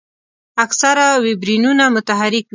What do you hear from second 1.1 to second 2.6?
ویبریونونه متحرک وي.